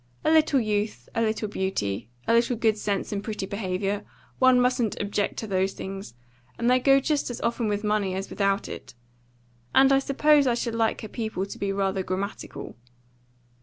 [0.25, 4.03] "A little youth, a little beauty, a little good sense and pretty behaviour
[4.39, 6.15] one mustn't object to those things;
[6.57, 8.95] and they go just as often with money as without it.
[9.75, 12.75] And I suppose I should like her people to be rather grammatical."